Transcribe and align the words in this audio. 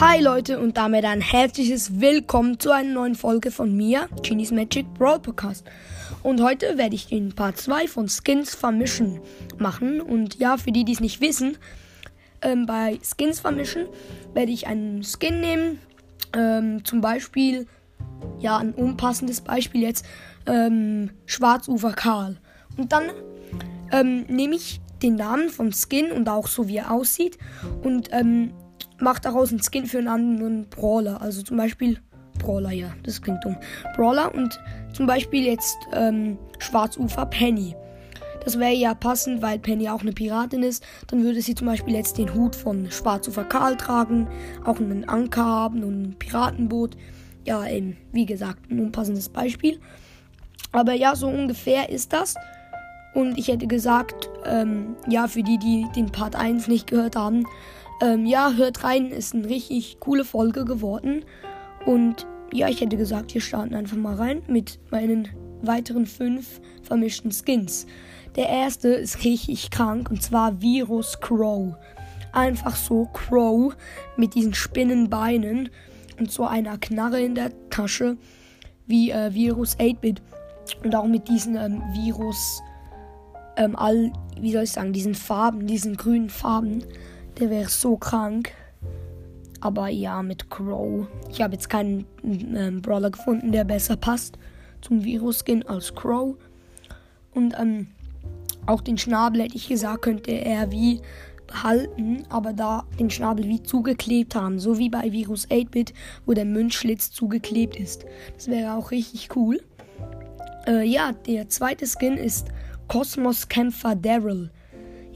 Hi 0.00 0.18
Leute 0.18 0.58
und 0.58 0.78
damit 0.78 1.04
ein 1.04 1.20
herzliches 1.20 2.00
Willkommen 2.00 2.58
zu 2.58 2.70
einer 2.70 2.88
neuen 2.88 3.14
Folge 3.14 3.50
von 3.50 3.76
mir, 3.76 4.08
Genies 4.22 4.50
Magic 4.50 4.86
Brawl 4.94 5.18
Podcast. 5.18 5.66
Und 6.22 6.42
heute 6.42 6.78
werde 6.78 6.94
ich 6.94 7.08
den 7.08 7.34
Part 7.34 7.58
2 7.58 7.86
von 7.86 8.08
Skins 8.08 8.54
vermischen 8.54 9.20
machen. 9.58 10.00
Und 10.00 10.36
ja, 10.36 10.56
für 10.56 10.72
die, 10.72 10.86
die 10.86 10.94
es 10.94 11.00
nicht 11.00 11.20
wissen, 11.20 11.58
ähm, 12.40 12.64
bei 12.64 12.98
Skins 13.02 13.40
vermischen 13.40 13.88
werde 14.32 14.52
ich 14.52 14.66
einen 14.66 15.02
Skin 15.04 15.38
nehmen. 15.42 15.78
Ähm, 16.32 16.82
zum 16.82 17.02
Beispiel, 17.02 17.66
ja, 18.38 18.56
ein 18.56 18.72
unpassendes 18.72 19.42
Beispiel 19.42 19.82
jetzt, 19.82 20.06
ähm, 20.46 21.10
Schwarzufer 21.26 21.92
Karl. 21.92 22.38
Und 22.78 22.92
dann 22.92 23.10
ähm, 23.92 24.24
nehme 24.28 24.56
ich 24.56 24.80
den 25.02 25.16
Namen 25.16 25.50
vom 25.50 25.72
Skin 25.72 26.10
und 26.10 26.26
auch 26.30 26.48
so 26.48 26.68
wie 26.68 26.78
er 26.78 26.90
aussieht 26.90 27.36
und 27.82 28.08
ähm, 28.98 29.04
mache 29.04 29.20
daraus 29.20 29.50
einen 29.50 29.62
Skin 29.62 29.86
für 29.86 29.98
einen 29.98 30.08
anderen 30.08 30.68
Brawler. 30.68 31.20
Also 31.20 31.42
zum 31.42 31.56
Beispiel 31.56 31.98
Brawler, 32.38 32.72
ja, 32.72 32.92
das 33.02 33.20
klingt 33.20 33.44
dumm. 33.44 33.56
Brawler 33.96 34.34
und 34.34 34.58
zum 34.92 35.06
Beispiel 35.06 35.44
jetzt 35.44 35.76
ähm, 35.92 36.38
Schwarzufer 36.58 37.26
Penny. 37.26 37.76
Das 38.44 38.58
wäre 38.58 38.72
ja 38.72 38.94
passend, 38.94 39.42
weil 39.42 39.58
Penny 39.58 39.88
auch 39.88 40.00
eine 40.00 40.12
Piratin 40.12 40.62
ist. 40.62 40.82
Dann 41.08 41.22
würde 41.22 41.42
sie 41.42 41.54
zum 41.54 41.66
Beispiel 41.66 41.94
jetzt 41.94 42.16
den 42.16 42.32
Hut 42.34 42.56
von 42.56 42.90
Schwarzufer 42.90 43.44
Karl 43.44 43.76
tragen, 43.76 44.28
auch 44.64 44.78
einen 44.78 45.06
Anker 45.08 45.44
haben 45.44 45.84
und 45.84 46.02
ein 46.02 46.18
Piratenboot. 46.18 46.96
Ja, 47.44 47.66
eben, 47.66 47.98
wie 48.12 48.26
gesagt, 48.26 48.70
ein 48.70 48.80
unpassendes 48.80 49.28
Beispiel. 49.28 49.78
Aber 50.72 50.94
ja, 50.94 51.14
so 51.16 51.28
ungefähr 51.28 51.90
ist 51.90 52.12
das. 52.12 52.34
Und 53.14 53.38
ich 53.38 53.48
hätte 53.48 53.66
gesagt, 53.66 54.30
ähm, 54.46 54.96
ja, 55.08 55.26
für 55.26 55.42
die, 55.42 55.58
die 55.58 55.86
den 55.96 56.10
Part 56.12 56.36
1 56.36 56.68
nicht 56.68 56.86
gehört 56.86 57.16
haben, 57.16 57.44
ähm, 58.00 58.26
ja, 58.26 58.52
hört 58.52 58.84
rein, 58.84 59.10
ist 59.10 59.34
eine 59.34 59.48
richtig 59.48 59.98
coole 60.00 60.24
Folge 60.24 60.64
geworden. 60.64 61.24
Und 61.86 62.26
ja, 62.52 62.68
ich 62.68 62.80
hätte 62.80 62.96
gesagt, 62.96 63.34
wir 63.34 63.40
starten 63.40 63.74
einfach 63.74 63.96
mal 63.96 64.14
rein 64.14 64.42
mit 64.48 64.78
meinen 64.90 65.28
weiteren 65.62 66.06
fünf 66.06 66.60
vermischten 66.82 67.32
Skins. 67.32 67.86
Der 68.36 68.48
erste 68.48 68.88
ist 68.88 69.24
richtig 69.24 69.70
krank 69.70 70.10
und 70.10 70.22
zwar 70.22 70.60
Virus 70.60 71.20
Crow. 71.20 71.74
Einfach 72.32 72.76
so 72.76 73.06
Crow 73.12 73.74
mit 74.16 74.34
diesen 74.34 74.54
Spinnenbeinen 74.54 75.68
und 76.18 76.30
so 76.30 76.44
einer 76.44 76.78
Knarre 76.78 77.20
in 77.20 77.34
der 77.34 77.50
Tasche 77.70 78.16
wie 78.86 79.10
äh, 79.10 79.34
Virus 79.34 79.76
8-Bit 79.78 80.22
und 80.84 80.94
auch 80.94 81.06
mit 81.06 81.28
diesen 81.28 81.56
ähm, 81.56 81.82
Virus 81.92 82.60
ähm, 83.56 83.76
all, 83.76 84.12
wie 84.40 84.52
soll 84.52 84.62
ich 84.62 84.72
sagen, 84.72 84.92
diesen 84.92 85.14
Farben, 85.14 85.66
diesen 85.66 85.96
grünen 85.96 86.30
Farben. 86.30 86.84
Der 87.38 87.50
wäre 87.50 87.68
so 87.68 87.96
krank. 87.96 88.52
Aber 89.60 89.88
ja, 89.88 90.22
mit 90.22 90.48
Crow. 90.50 91.06
Ich 91.30 91.42
habe 91.42 91.54
jetzt 91.54 91.68
keinen 91.68 92.06
ähm, 92.24 92.80
Brawler 92.80 93.10
gefunden, 93.10 93.52
der 93.52 93.64
besser 93.64 93.96
passt 93.96 94.38
zum 94.80 95.04
Virus-Skin 95.04 95.64
als 95.66 95.94
Crow. 95.94 96.36
Und 97.34 97.54
ähm, 97.58 97.88
auch 98.66 98.80
den 98.80 98.98
Schnabel 98.98 99.42
hätte 99.42 99.56
ich 99.56 99.68
gesagt, 99.68 100.02
könnte 100.02 100.30
er 100.30 100.70
wie 100.70 101.00
behalten, 101.46 102.24
aber 102.28 102.52
da 102.52 102.84
den 102.98 103.10
Schnabel 103.10 103.44
wie 103.46 103.62
zugeklebt 103.62 104.34
haben. 104.34 104.58
So 104.58 104.78
wie 104.78 104.88
bei 104.88 105.12
Virus 105.12 105.48
8-Bit, 105.48 105.92
wo 106.26 106.32
der 106.32 106.44
Münzschlitz 106.44 107.10
zugeklebt 107.10 107.76
ist. 107.76 108.04
Das 108.34 108.48
wäre 108.48 108.74
auch 108.74 108.90
richtig 108.90 109.34
cool. 109.36 109.60
Äh, 110.66 110.86
ja, 110.86 111.12
der 111.26 111.48
zweite 111.48 111.86
Skin 111.86 112.16
ist 112.16 112.48
Kosmoskämpfer 112.88 113.94
Daryl. 113.94 114.50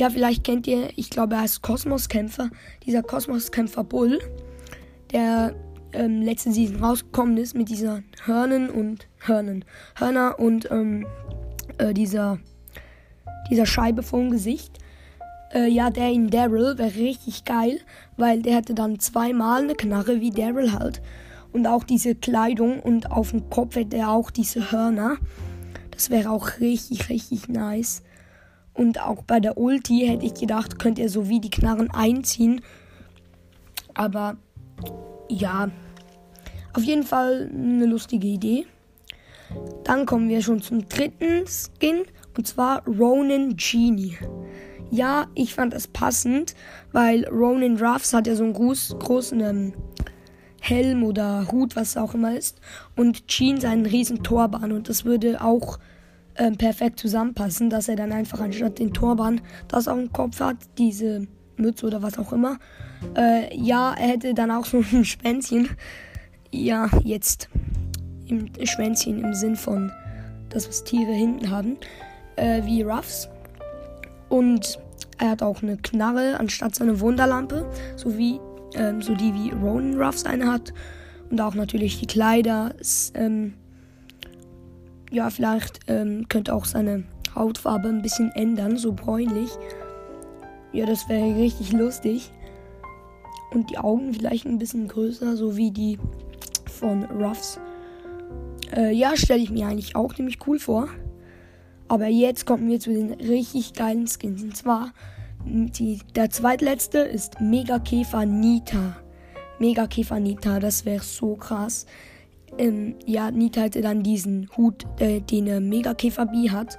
Ja, 0.00 0.08
vielleicht 0.08 0.44
kennt 0.44 0.66
ihr, 0.66 0.88
ich 0.96 1.10
glaube, 1.10 1.34
er 1.34 1.42
heißt 1.42 1.60
Kosmoskämpfer. 1.60 2.48
Dieser 2.86 3.02
Kosmoskämpfer 3.02 3.84
Bull, 3.84 4.18
der 5.12 5.54
ähm, 5.92 6.22
letzte 6.22 6.52
Season 6.52 6.82
rausgekommen 6.82 7.36
ist 7.36 7.54
mit 7.54 7.68
dieser 7.68 8.02
Hörnen 8.24 8.70
und 8.70 9.08
Hörnen. 9.18 9.62
Hörner 9.96 10.38
und 10.38 10.70
ähm, 10.70 11.06
äh, 11.76 11.92
dieser, 11.92 12.38
dieser 13.50 13.66
Scheibe 13.66 14.02
vom 14.02 14.30
Gesicht. 14.30 14.78
Äh, 15.52 15.68
ja, 15.68 15.90
der 15.90 16.10
in 16.10 16.30
Daryl 16.30 16.78
wäre 16.78 16.94
richtig 16.94 17.44
geil, 17.44 17.78
weil 18.16 18.40
der 18.40 18.54
hätte 18.56 18.72
dann 18.72 19.00
zweimal 19.00 19.64
eine 19.64 19.74
Knarre 19.74 20.22
wie 20.22 20.30
Daryl 20.30 20.72
halt. 20.72 21.02
Und 21.52 21.66
auch 21.66 21.84
diese 21.84 22.14
Kleidung 22.14 22.80
und 22.80 23.10
auf 23.10 23.32
dem 23.32 23.50
Kopf 23.50 23.76
hätte 23.76 23.98
er 23.98 24.12
auch 24.12 24.30
diese 24.30 24.72
Hörner. 24.72 25.18
Das 25.90 26.08
wäre 26.08 26.30
auch 26.30 26.58
richtig, 26.58 27.10
richtig 27.10 27.50
nice. 27.50 28.02
Und 28.74 29.00
auch 29.00 29.22
bei 29.22 29.40
der 29.40 29.58
Ulti 29.58 30.06
hätte 30.06 30.26
ich 30.26 30.34
gedacht, 30.34 30.78
könnt 30.78 30.98
ihr 30.98 31.08
so 31.08 31.28
wie 31.28 31.40
die 31.40 31.50
Knarren 31.50 31.90
einziehen. 31.90 32.62
Aber 33.94 34.36
ja, 35.28 35.70
auf 36.72 36.82
jeden 36.82 37.02
Fall 37.02 37.50
eine 37.52 37.86
lustige 37.86 38.26
Idee. 38.26 38.66
Dann 39.84 40.06
kommen 40.06 40.28
wir 40.28 40.42
schon 40.42 40.62
zum 40.62 40.88
dritten 40.88 41.44
Skin 41.46 42.04
und 42.36 42.46
zwar 42.46 42.86
Ronin 42.86 43.56
Genie. 43.56 44.16
Ja, 44.90 45.26
ich 45.34 45.54
fand 45.54 45.72
das 45.74 45.86
passend, 45.86 46.54
weil 46.92 47.26
Ronin 47.26 47.76
Ruffs 47.76 48.12
hat 48.12 48.26
ja 48.26 48.34
so 48.34 48.44
einen 48.44 48.54
groß, 48.54 48.96
großen 48.98 49.40
ähm, 49.40 49.72
Helm 50.60 51.04
oder 51.04 51.50
Hut, 51.50 51.76
was 51.76 51.96
auch 51.96 52.14
immer 52.14 52.36
ist. 52.36 52.60
Und 52.96 53.26
Jean 53.28 53.60
seinen 53.60 53.86
riesen 53.86 54.22
Torban. 54.22 54.72
Und 54.72 54.88
das 54.88 55.04
würde 55.04 55.42
auch 55.42 55.78
ähm, 56.40 56.56
perfekt 56.56 56.98
zusammenpassen, 56.98 57.68
dass 57.68 57.88
er 57.88 57.96
dann 57.96 58.12
einfach 58.12 58.40
anstatt 58.40 58.78
den 58.78 58.94
Torban 58.94 59.42
das 59.68 59.86
auf 59.86 59.98
dem 59.98 60.10
Kopf 60.10 60.40
hat, 60.40 60.56
diese 60.78 61.26
Mütze 61.56 61.86
oder 61.86 62.02
was 62.02 62.18
auch 62.18 62.32
immer. 62.32 62.58
Äh, 63.14 63.54
ja, 63.54 63.92
er 63.92 64.08
hätte 64.08 64.32
dann 64.32 64.50
auch 64.50 64.64
so 64.64 64.78
ein 64.92 65.04
Schwänzchen. 65.04 65.68
Ja, 66.50 66.88
jetzt 67.04 67.48
im 68.26 68.48
Schwänzchen 68.64 69.22
im 69.22 69.34
Sinn 69.34 69.54
von 69.54 69.92
das, 70.48 70.66
was 70.66 70.82
Tiere 70.82 71.12
hinten 71.12 71.50
haben, 71.50 71.76
äh, 72.36 72.64
wie 72.64 72.82
Ruffs. 72.82 73.28
Und 74.30 74.80
er 75.18 75.30
hat 75.30 75.42
auch 75.42 75.62
eine 75.62 75.76
Knarre 75.76 76.40
anstatt 76.40 76.74
seine 76.74 77.00
Wunderlampe, 77.00 77.70
so 77.96 78.16
wie 78.16 78.40
ähm, 78.74 79.02
so 79.02 79.14
die 79.14 79.34
wie 79.34 79.50
Ronan 79.50 80.00
Ruffs 80.00 80.24
eine 80.24 80.50
hat. 80.50 80.72
Und 81.28 81.40
auch 81.40 81.54
natürlich 81.54 82.00
die 82.00 82.06
Kleider. 82.06 82.74
Ähm, 83.14 83.54
ja, 85.10 85.30
vielleicht 85.30 85.80
ähm, 85.88 86.26
könnte 86.28 86.54
auch 86.54 86.64
seine 86.64 87.04
Hautfarbe 87.34 87.88
ein 87.88 88.02
bisschen 88.02 88.30
ändern, 88.32 88.76
so 88.76 88.92
bräunlich. 88.92 89.50
Ja, 90.72 90.86
das 90.86 91.08
wäre 91.08 91.36
richtig 91.36 91.72
lustig. 91.72 92.32
Und 93.52 93.70
die 93.70 93.78
Augen 93.78 94.14
vielleicht 94.14 94.46
ein 94.46 94.58
bisschen 94.58 94.86
größer, 94.86 95.36
so 95.36 95.56
wie 95.56 95.72
die 95.72 95.98
von 96.70 97.04
Ruffs. 97.04 97.58
Äh, 98.74 98.92
ja, 98.92 99.16
stelle 99.16 99.42
ich 99.42 99.50
mir 99.50 99.66
eigentlich 99.66 99.96
auch 99.96 100.14
ziemlich 100.14 100.38
cool 100.46 100.58
vor. 100.58 100.88
Aber 101.88 102.06
jetzt 102.06 102.46
kommen 102.46 102.68
wir 102.68 102.78
zu 102.78 102.92
den 102.92 103.14
richtig 103.14 103.72
geilen 103.72 104.06
Skins. 104.06 104.42
Und 104.42 104.56
zwar 104.56 104.92
die, 105.44 105.98
der 106.14 106.30
zweitletzte 106.30 106.98
ist 106.98 107.40
Mega 107.40 107.80
Käfer 107.80 108.26
Nita. 108.26 108.96
Mega 109.58 109.88
Käfer 109.88 110.20
Nita, 110.20 110.60
das 110.60 110.84
wäre 110.84 111.02
so 111.02 111.34
krass. 111.34 111.86
Ähm, 112.58 112.96
ja, 113.06 113.30
Nita 113.30 113.62
hätte 113.62 113.80
dann 113.80 114.02
diesen 114.02 114.48
Hut, 114.56 114.86
äh, 114.98 115.20
den 115.20 115.46
äh, 115.46 115.60
Mega 115.60 115.94
Käfer 115.94 116.26
B 116.26 116.50
hat. 116.50 116.78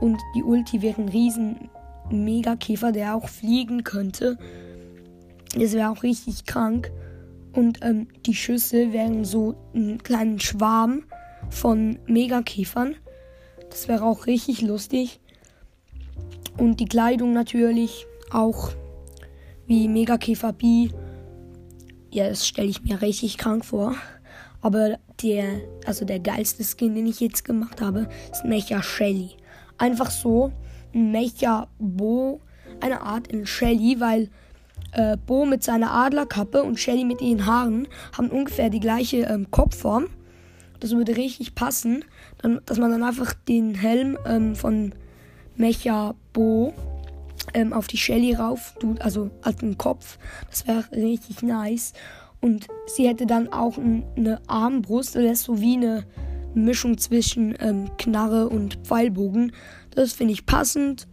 Und 0.00 0.18
die 0.34 0.42
Ulti 0.42 0.82
wäre 0.82 1.00
ein 1.00 1.08
riesen 1.08 1.70
Mega 2.10 2.56
Käfer, 2.56 2.92
der 2.92 3.14
auch 3.14 3.28
fliegen 3.28 3.84
könnte. 3.84 4.38
Das 5.56 5.72
wäre 5.72 5.90
auch 5.90 6.02
richtig 6.02 6.46
krank. 6.46 6.90
Und 7.52 7.84
ähm, 7.84 8.08
die 8.26 8.34
Schüsse 8.34 8.92
wären 8.92 9.24
so 9.24 9.54
einen 9.74 10.02
kleinen 10.02 10.40
Schwarm 10.40 11.04
von 11.50 11.98
Megakäfern. 12.06 12.96
Das 13.70 13.88
wäre 13.88 14.04
auch 14.04 14.26
richtig 14.26 14.62
lustig. 14.62 15.20
Und 16.58 16.80
die 16.80 16.86
Kleidung 16.86 17.32
natürlich 17.32 18.06
auch 18.30 18.70
wie 19.66 19.88
Megakäfer 19.88 20.52
B. 20.52 20.90
Ja, 22.10 22.28
das 22.28 22.46
stelle 22.46 22.68
ich 22.68 22.82
mir 22.82 23.02
richtig 23.02 23.38
krank 23.38 23.64
vor. 23.64 23.94
Aber 24.60 24.98
der, 25.22 25.44
also 25.86 26.04
der 26.04 26.20
geilste 26.20 26.64
Skin, 26.64 26.94
den 26.94 27.06
ich 27.06 27.20
jetzt 27.20 27.44
gemacht 27.44 27.80
habe, 27.80 28.08
ist 28.32 28.44
Mecha 28.44 28.82
Shelly. 28.82 29.30
Einfach 29.78 30.10
so 30.10 30.52
ein 30.94 31.12
Mecha 31.12 31.68
Bo, 31.78 32.40
eine 32.80 33.02
Art 33.02 33.28
in 33.28 33.46
Shelly, 33.46 34.00
weil 34.00 34.30
äh, 34.92 35.16
Bo 35.16 35.44
mit 35.44 35.62
seiner 35.62 35.92
Adlerkappe 35.92 36.62
und 36.62 36.78
Shelly 36.78 37.04
mit 37.04 37.20
ihren 37.20 37.46
Haaren 37.46 37.88
haben 38.16 38.30
ungefähr 38.30 38.70
die 38.70 38.80
gleiche 38.80 39.18
ähm, 39.22 39.50
Kopfform. 39.50 40.06
Das 40.80 40.92
würde 40.92 41.16
richtig 41.16 41.54
passen, 41.54 42.04
dann, 42.38 42.60
dass 42.66 42.78
man 42.78 42.90
dann 42.90 43.02
einfach 43.02 43.34
den 43.34 43.74
Helm 43.74 44.18
ähm, 44.26 44.54
von 44.54 44.94
Mecha 45.56 46.14
Bo 46.32 46.74
ähm, 47.52 47.72
auf 47.72 47.86
die 47.86 47.96
Shelly 47.96 48.34
rauf 48.34 48.74
tut, 48.80 49.00
also 49.00 49.30
als 49.42 49.56
den 49.56 49.78
Kopf. 49.78 50.18
Das 50.50 50.66
wäre 50.66 50.84
richtig 50.92 51.42
nice. 51.42 51.92
Und 52.44 52.66
sie 52.84 53.08
hätte 53.08 53.24
dann 53.24 53.50
auch 53.50 53.78
eine 53.78 54.38
Armbrust, 54.48 55.14
das 55.14 55.22
ist 55.22 55.44
so 55.44 55.62
wie 55.62 55.78
eine 55.78 56.04
Mischung 56.52 56.98
zwischen 56.98 57.54
ähm, 57.58 57.88
Knarre 57.96 58.50
und 58.50 58.80
Pfeilbogen. 58.82 59.52
Das 59.92 60.12
finde 60.12 60.34
ich 60.34 60.44
passend, 60.44 61.08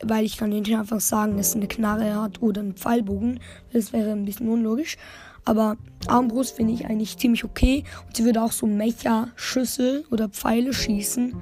weil 0.00 0.24
ich 0.24 0.36
kann 0.36 0.50
nicht 0.50 0.72
einfach 0.72 1.00
sagen, 1.00 1.36
dass 1.36 1.50
sie 1.50 1.58
eine 1.58 1.66
Knarre 1.66 2.14
hat 2.22 2.40
oder 2.40 2.60
einen 2.60 2.76
Pfeilbogen. 2.76 3.40
Das 3.72 3.92
wäre 3.92 4.12
ein 4.12 4.24
bisschen 4.24 4.48
unlogisch. 4.48 4.96
Aber 5.44 5.76
Armbrust 6.06 6.54
finde 6.54 6.74
ich 6.74 6.86
eigentlich 6.86 7.18
ziemlich 7.18 7.42
okay. 7.42 7.82
Und 8.06 8.16
sie 8.16 8.24
würde 8.24 8.40
auch 8.40 8.52
so 8.52 8.68
Mecha-Schüssel 8.68 10.04
oder 10.12 10.28
Pfeile 10.28 10.72
schießen. 10.72 11.34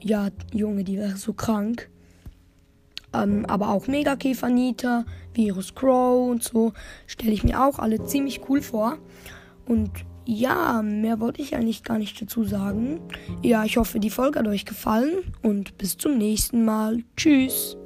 Ja, 0.00 0.30
Junge, 0.50 0.84
die 0.84 0.96
wäre 0.96 1.18
so 1.18 1.34
krank. 1.34 1.90
Ähm, 3.12 3.44
aber 3.46 3.70
auch 3.70 3.86
Megakäfer-Nita, 3.86 5.04
Virus 5.34 5.74
Crow 5.74 6.30
und 6.30 6.42
so 6.42 6.72
stelle 7.06 7.32
ich 7.32 7.44
mir 7.44 7.64
auch 7.64 7.78
alle 7.78 8.04
ziemlich 8.04 8.48
cool 8.48 8.62
vor. 8.62 8.98
Und 9.66 9.90
ja, 10.26 10.82
mehr 10.82 11.18
wollte 11.18 11.42
ich 11.42 11.56
eigentlich 11.56 11.82
gar 11.82 11.98
nicht 11.98 12.20
dazu 12.20 12.44
sagen. 12.44 13.00
Ja, 13.42 13.64
ich 13.64 13.76
hoffe, 13.76 13.98
die 13.98 14.10
Folge 14.10 14.38
hat 14.38 14.46
euch 14.46 14.64
gefallen 14.64 15.34
und 15.42 15.76
bis 15.76 15.96
zum 15.96 16.18
nächsten 16.18 16.64
Mal. 16.64 17.02
Tschüss. 17.16 17.76